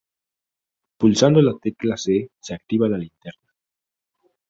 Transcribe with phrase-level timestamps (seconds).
[0.97, 3.53] Pulsando la tecla "C" se activaba la linterna.